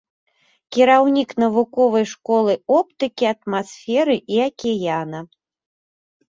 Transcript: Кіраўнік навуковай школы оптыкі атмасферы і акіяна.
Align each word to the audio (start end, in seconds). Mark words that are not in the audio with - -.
Кіраўнік 0.75 1.29
навуковай 1.43 2.05
школы 2.13 2.55
оптыкі 2.77 3.29
атмасферы 3.33 4.15
і 4.37 4.41
акіяна. 4.47 5.19